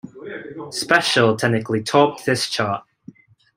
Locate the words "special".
0.71-1.37